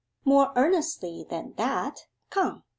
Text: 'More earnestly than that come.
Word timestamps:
'More 0.25 0.51
earnestly 0.55 1.23
than 1.29 1.53
that 1.57 2.07
come. 2.31 2.63